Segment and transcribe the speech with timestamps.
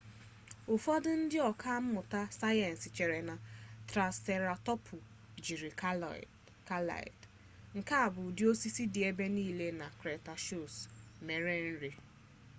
[0.73, 3.35] ụfọdụ ndị ọka mmụta sayensị chere na
[3.89, 4.97] traịseratọpsụ
[5.43, 5.69] jiri
[6.67, 7.07] kaịad
[7.77, 10.75] nke bụ ụdị osisi dị ebe nile na kretashiọs
[11.25, 11.91] mere nri